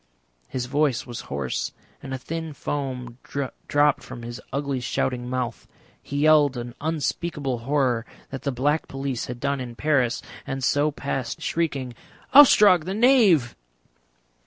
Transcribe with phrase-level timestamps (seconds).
[0.47, 5.67] His voice was hoarse and a thin foam dropped from his ugly shouting mouth.
[6.01, 10.89] He yelled an unspeakable horror that the Black Police had done in Paris, and so
[10.89, 11.93] passed shrieking,
[12.33, 13.55] "Ostrog the Knave!"